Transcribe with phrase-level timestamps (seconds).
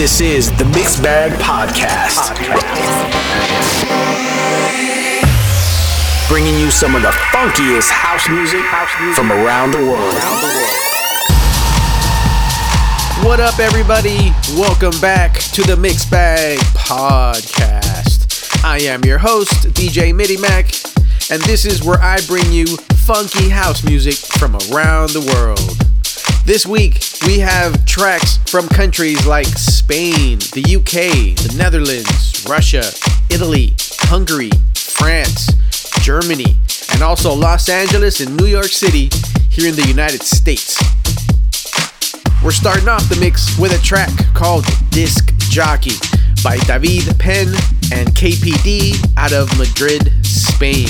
[0.00, 2.34] This is the Mixed Bag Podcast.
[6.26, 8.62] Bringing you some of the funkiest house music
[9.14, 10.14] from around the world.
[13.22, 14.32] What up, everybody?
[14.58, 18.64] Welcome back to the Mixed Bag Podcast.
[18.64, 22.64] I am your host, DJ MIDIMACK, and this is where I bring you
[23.04, 25.76] funky house music from around the world.
[26.46, 32.84] This week, we have tracks from countries like Spain, the UK, the Netherlands, Russia,
[33.30, 33.74] Italy,
[34.08, 35.48] Hungary, France,
[36.02, 36.56] Germany,
[36.92, 39.10] and also Los Angeles and New York City
[39.50, 40.78] here in the United States.
[42.42, 45.96] We're starting off the mix with a track called Disc Jockey
[46.42, 47.48] by David Penn
[47.92, 50.88] and KPD out of Madrid, Spain.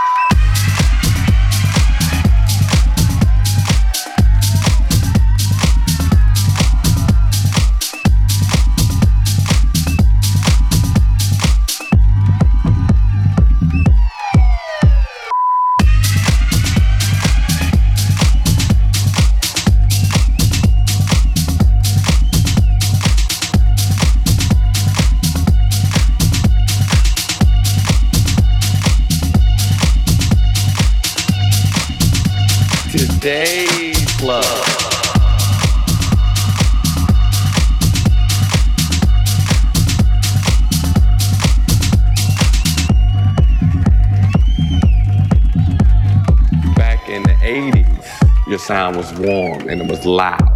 [49.01, 50.50] Was warm and it was loud.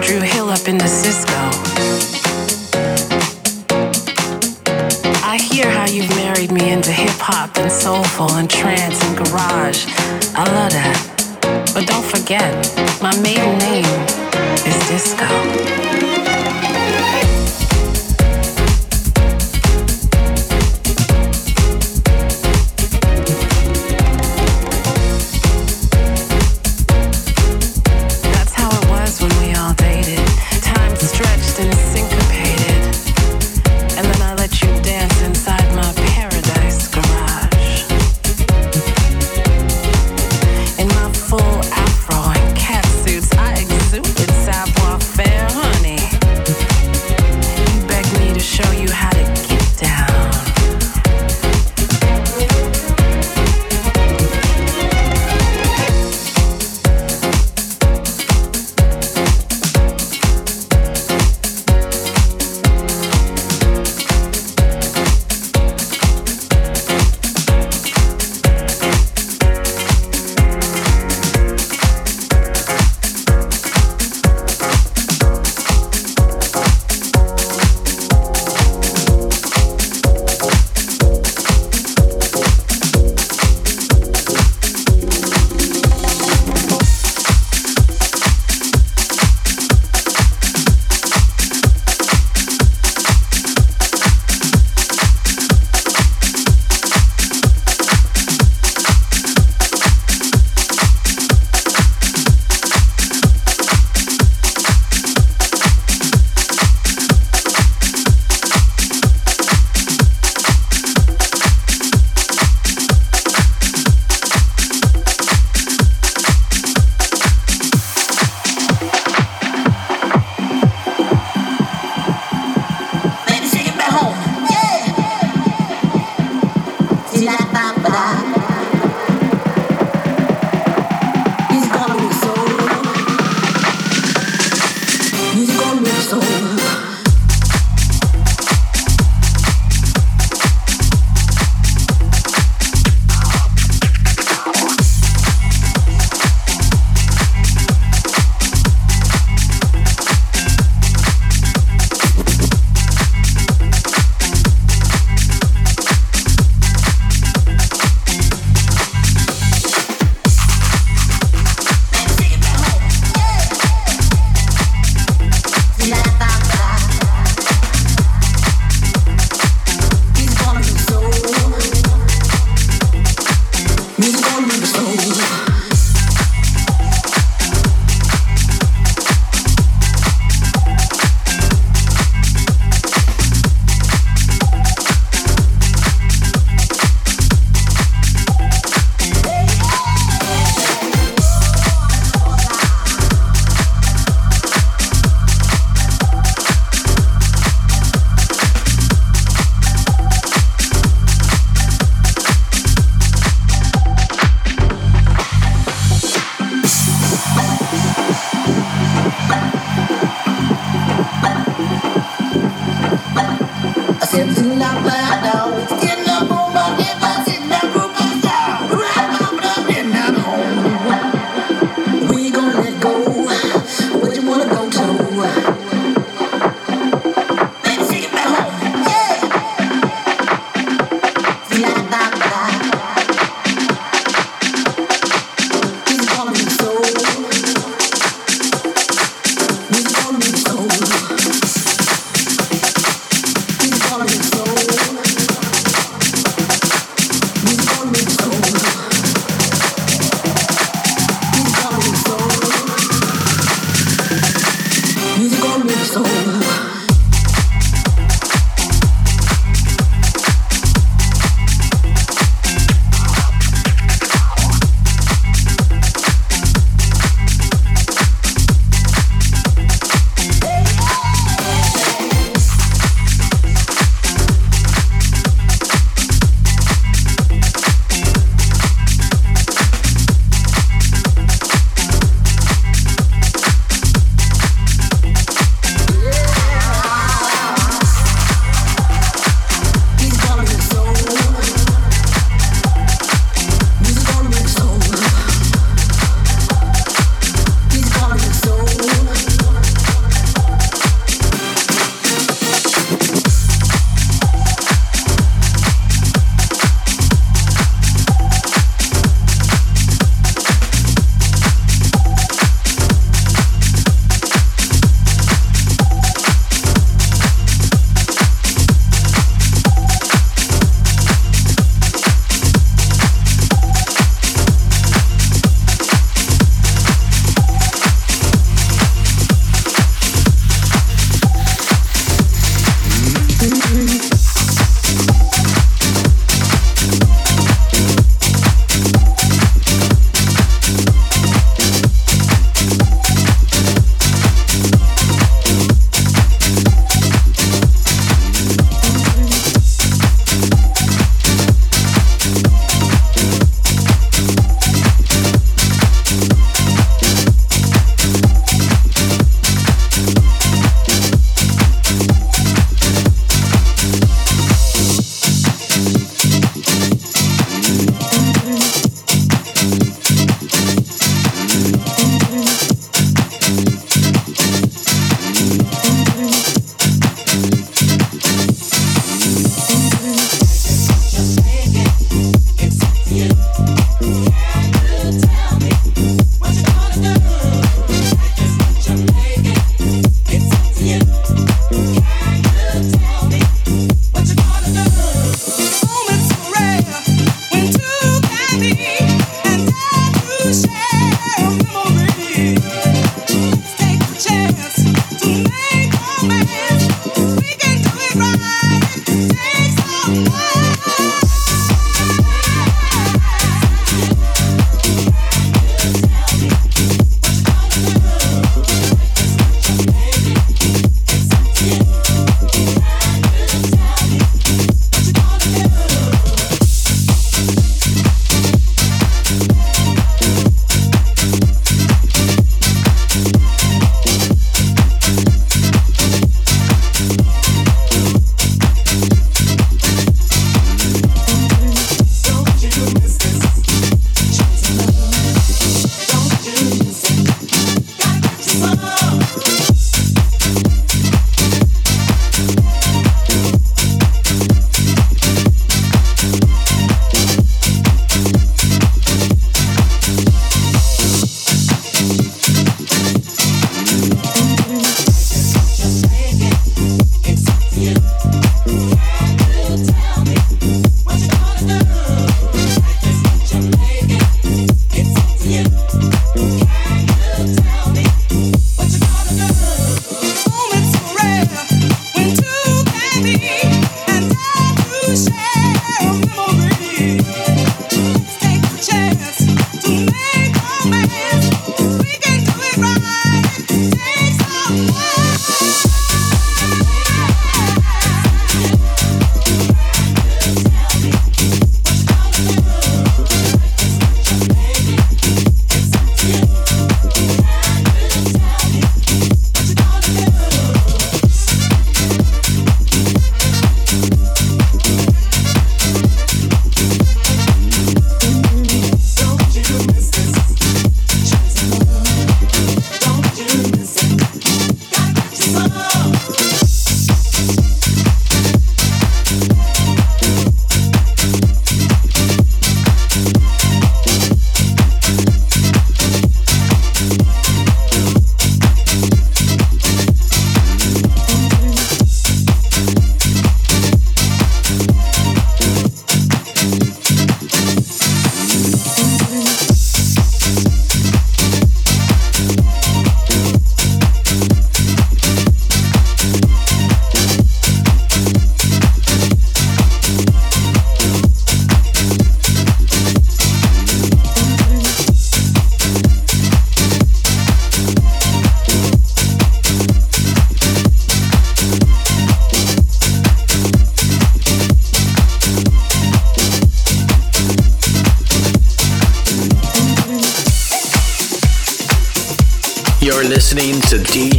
[0.00, 1.32] Drew Hill up into Cisco.
[5.22, 9.86] I hear how you've married me into hip hop and soulful and trance and garage.
[10.34, 11.70] I love that.
[11.74, 12.52] But don't forget,
[13.02, 13.84] my maiden name
[14.66, 16.23] is Disco.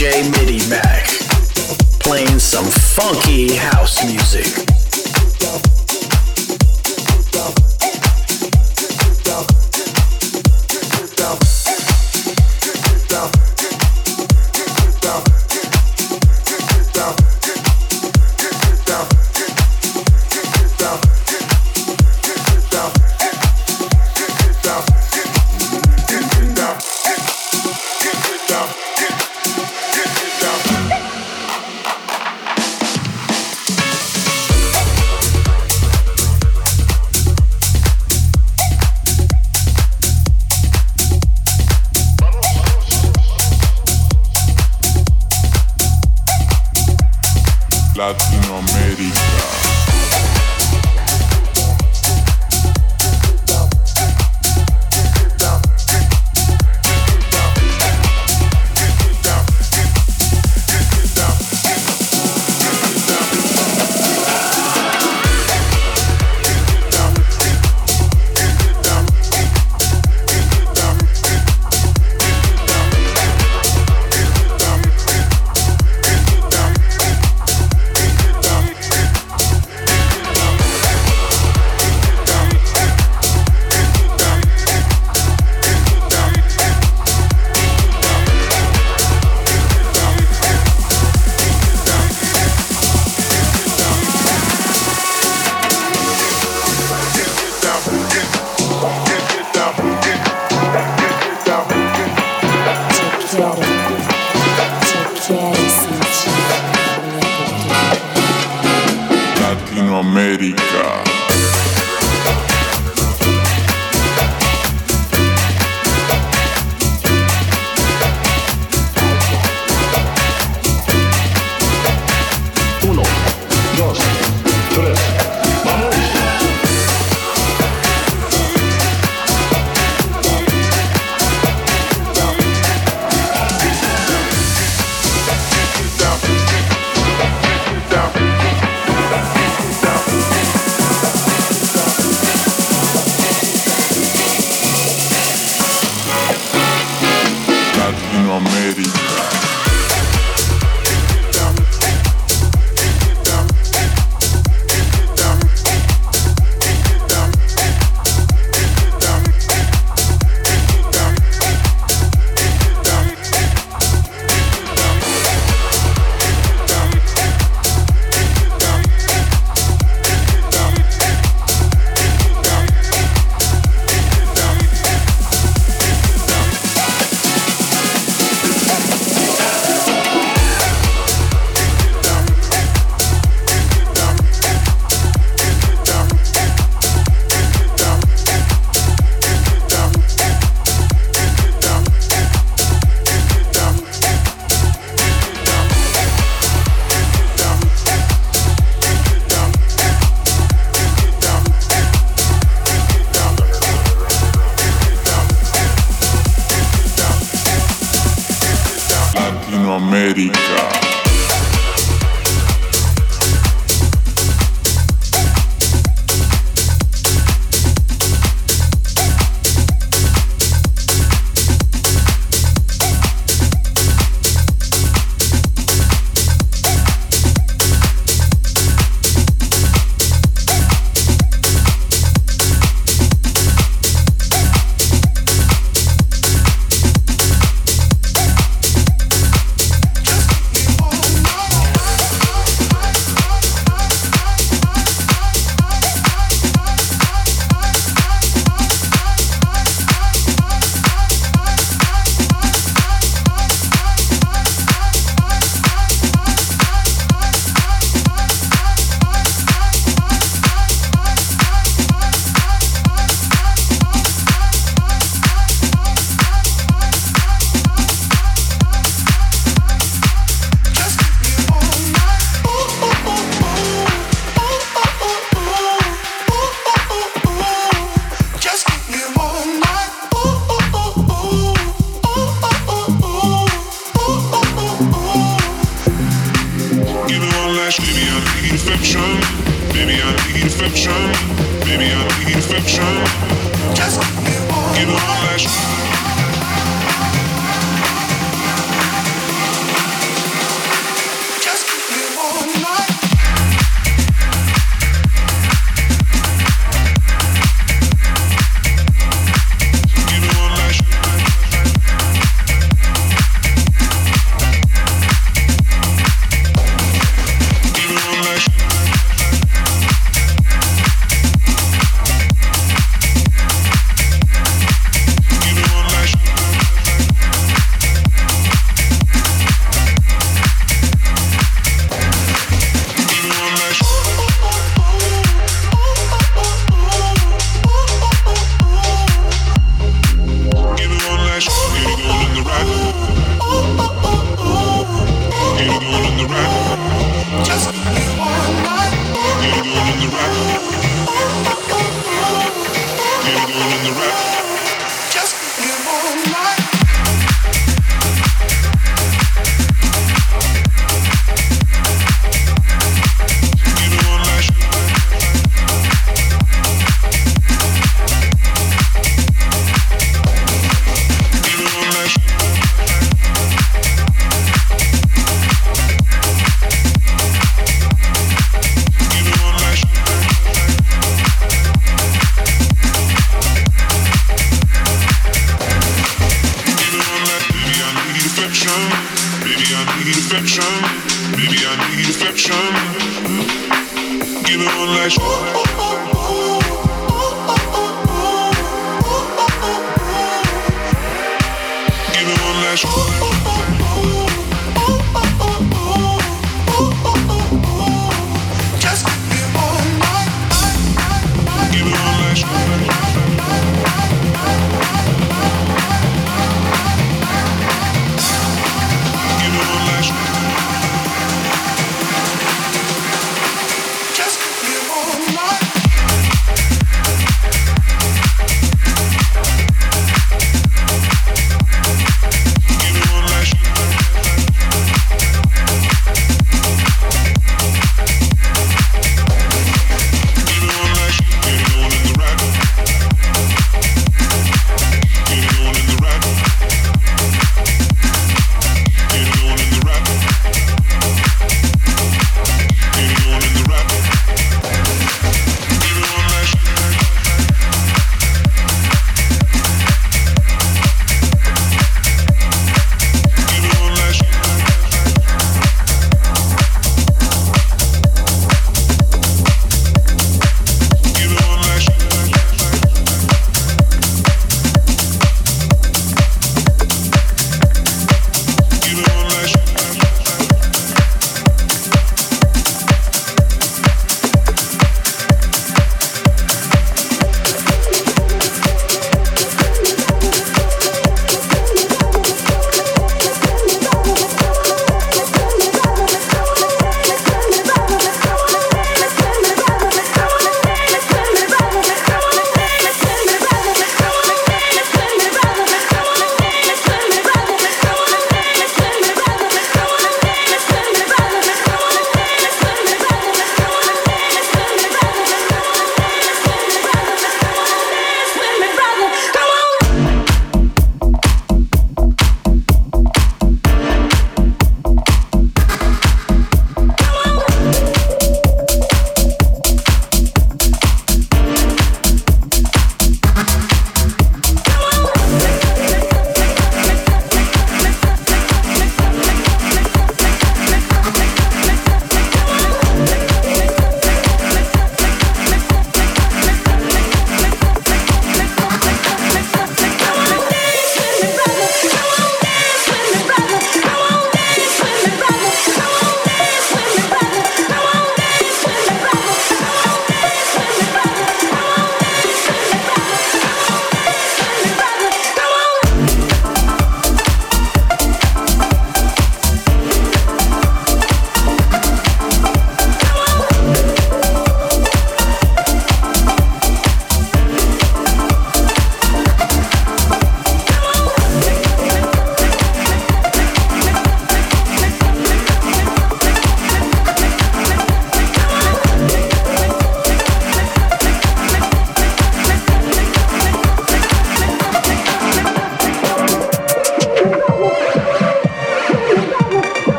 [0.00, 0.39] DJ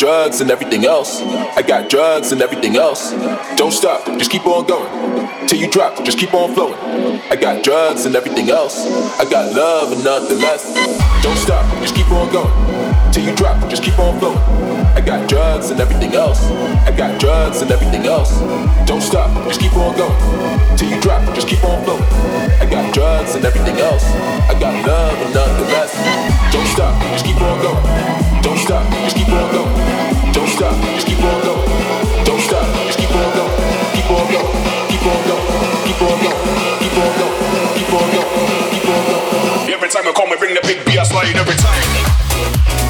[0.00, 1.20] drugs and everything else.
[1.56, 3.12] I got drugs and everything else.
[3.56, 5.48] Don't stop, just keep on going.
[5.48, 6.74] Till you drop, just keep on flowing.
[7.30, 8.86] I got drugs and everything else.
[9.18, 10.74] I got love and nothing less.
[11.22, 13.12] Don't stop, just keep on going.
[13.12, 14.89] Till you drop, just keep on flowing.
[15.00, 16.44] I got drugs and everything else.
[16.84, 18.36] I got drugs and everything else.
[18.84, 20.12] Don't stop, just keep on going.
[20.76, 22.04] Till you drop, just keep on flowing.
[22.60, 24.04] I got drugs and everything else.
[24.44, 25.96] I got love and nothing less.
[26.52, 27.80] Don't stop, just keep on going.
[28.44, 29.72] Don't stop, just keep on going.
[30.36, 31.64] Don't stop, just keep on going.
[32.28, 33.56] Don't stop, just keep on going.
[33.96, 34.52] Keep on going.
[34.92, 35.46] Keep on going.
[35.88, 36.40] Keep on going.
[36.76, 37.36] Keep on going.
[37.72, 38.32] Keep on going.
[38.68, 39.72] Keep on going.
[39.72, 42.89] Every time I come, we bring the big beer slide every time.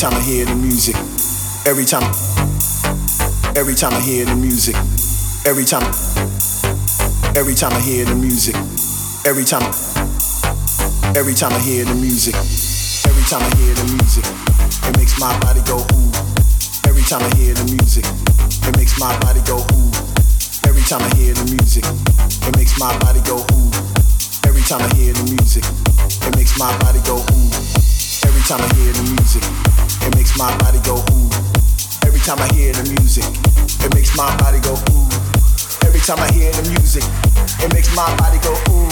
[0.00, 0.96] Time I hear the music,
[1.68, 2.08] every time,
[3.52, 4.72] every time I hear the music,
[5.44, 5.84] every time,
[7.36, 8.56] every time I hear the music,
[9.28, 9.60] every time,
[11.12, 14.24] every time I hear the music, every time I hear the music,
[14.88, 16.08] it makes my body go ooh.
[16.88, 19.92] Every time I hear the music, it makes my body go ooh.
[20.64, 23.68] Every time I hear the music, it makes my body go ooh.
[24.48, 25.68] Every time I hear the music,
[26.24, 27.52] it makes my body go ooh.
[28.24, 29.59] Every time I hear the music.
[30.00, 31.28] It makes my body go ooh.
[32.08, 33.24] Every time I hear the music,
[33.84, 35.08] it makes my body go ooh.
[35.84, 37.04] Every time I hear the music,
[37.60, 38.88] it makes my body go ooh.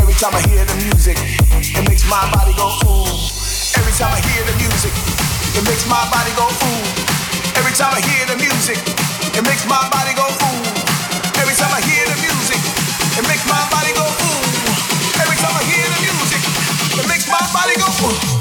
[0.00, 1.16] Every time I hear the music,
[1.72, 3.08] it makes my body go ooh.
[3.80, 4.92] Every time I hear the music,
[5.56, 6.84] it makes my body go ooh.
[7.56, 8.76] Every time I hear the music,
[9.32, 10.64] it makes my body go ooh.
[11.40, 12.60] Every time I hear the music,
[13.16, 14.40] it makes my body go ooh.
[15.16, 16.42] Every time I hear the music,
[17.00, 18.35] it makes my body go ooh.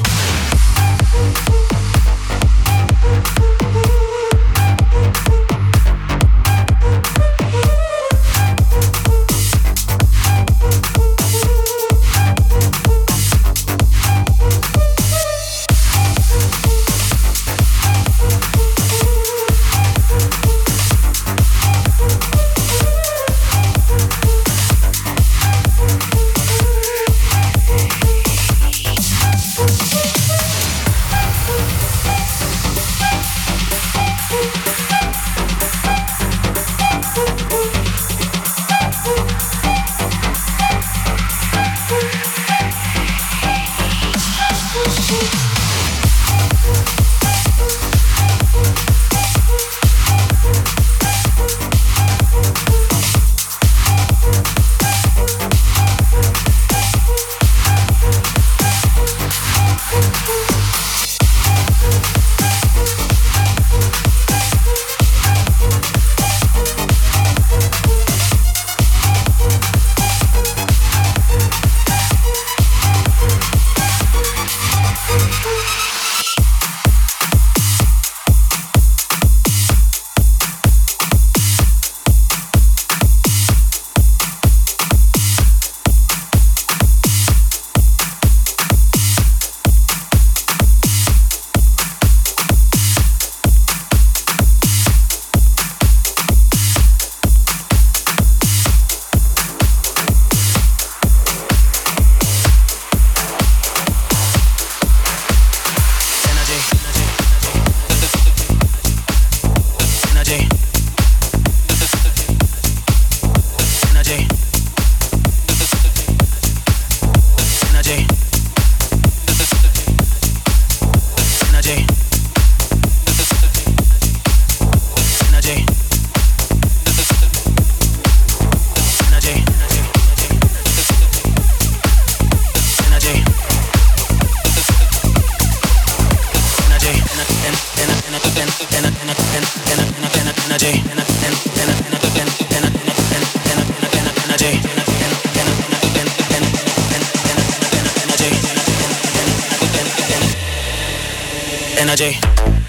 [151.77, 152.64] energy.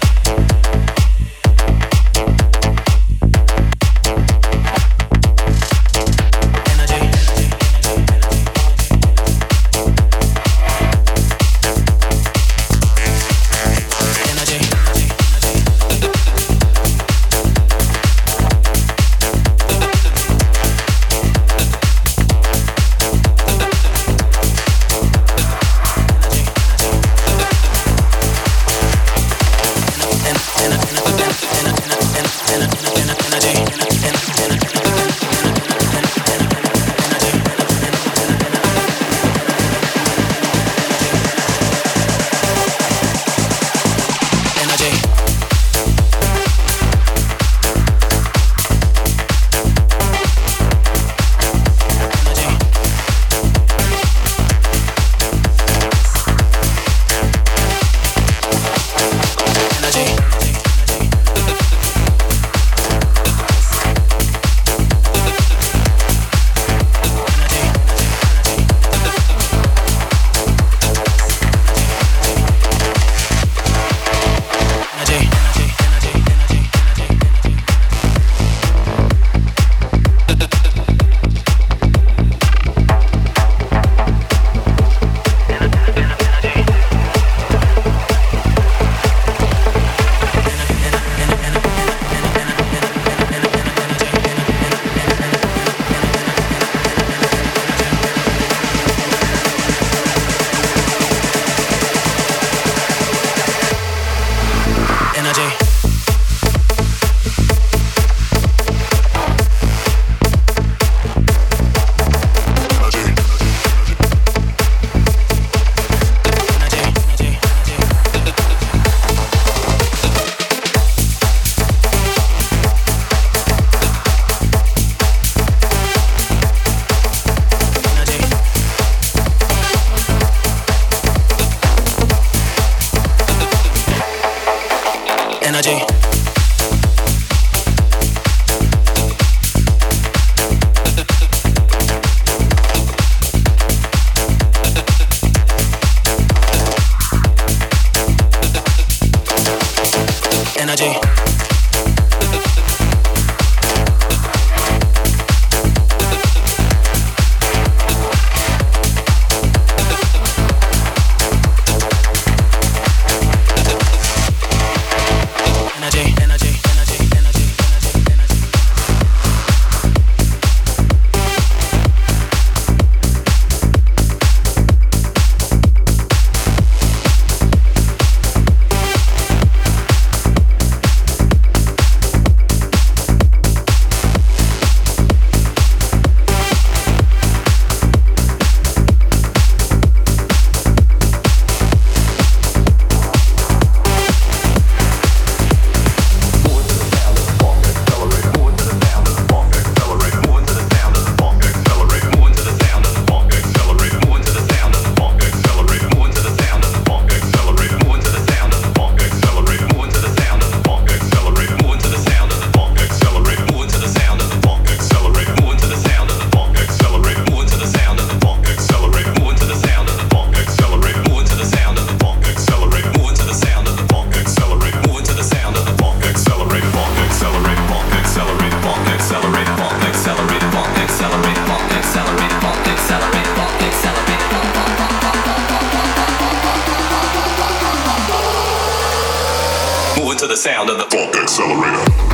[241.15, 242.06] Accelerate.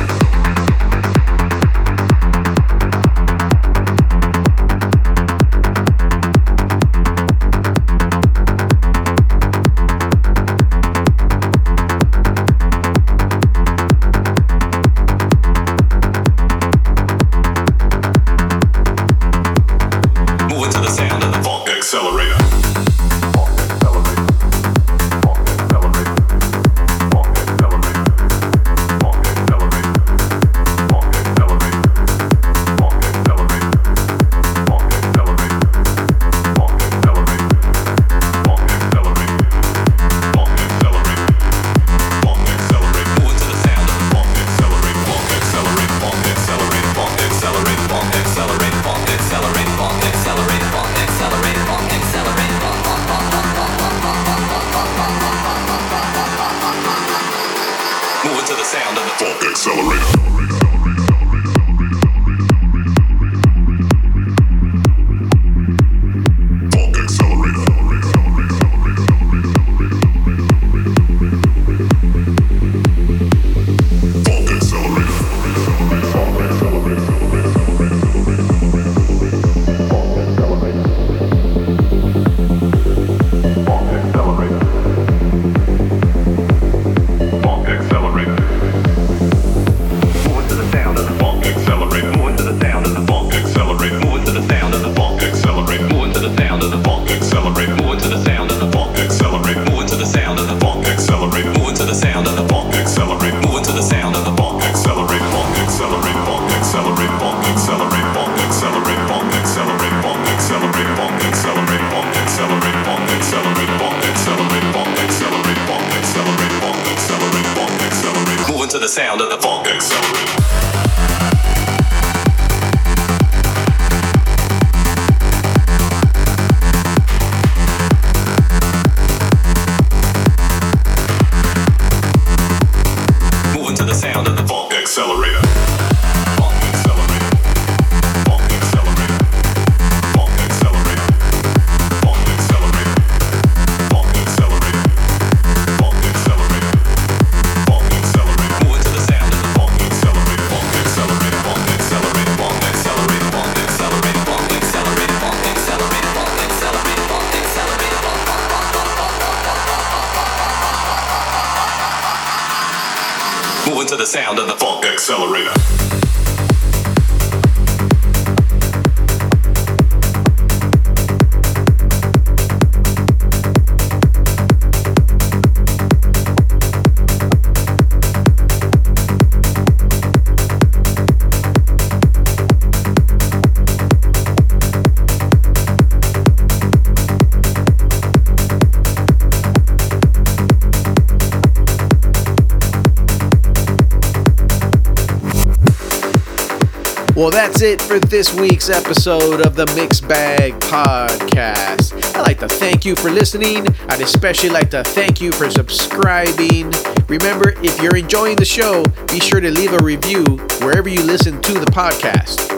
[197.54, 201.94] That's it for this week's episode of the Mix Bag Podcast.
[202.16, 203.68] I'd like to thank you for listening.
[203.88, 206.72] I'd especially like to thank you for subscribing.
[207.06, 210.24] Remember, if you're enjoying the show, be sure to leave a review
[210.62, 212.50] wherever you listen to the podcast.